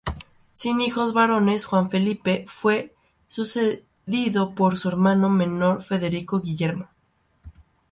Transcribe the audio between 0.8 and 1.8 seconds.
hijos varones,